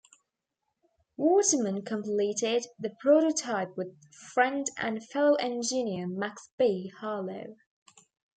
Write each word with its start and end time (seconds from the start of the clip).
Waterman 1.15 1.83
completed 1.85 2.65
the 2.79 2.95
prototype 3.01 3.77
with 3.77 4.03
friend 4.33 4.65
and 4.75 5.07
fellow 5.07 5.35
engineer, 5.35 6.07
Max 6.07 6.49
B. 6.57 6.91
Harlow. 7.01 7.55